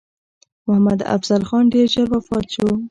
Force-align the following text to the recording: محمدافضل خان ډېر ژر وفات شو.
محمدافضل 0.67 1.41
خان 1.49 1.63
ډېر 1.73 1.87
ژر 1.93 2.07
وفات 2.11 2.45
شو. 2.53 2.67